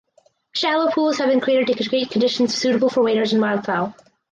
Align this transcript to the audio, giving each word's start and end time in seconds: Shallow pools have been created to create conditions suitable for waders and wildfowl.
Shallow 0.53 0.89
pools 0.89 1.19
have 1.19 1.29
been 1.29 1.41
created 1.41 1.77
to 1.77 1.87
create 1.87 2.09
conditions 2.09 2.55
suitable 2.55 2.89
for 2.89 3.03
waders 3.03 3.33
and 3.33 3.43
wildfowl. 3.43 3.93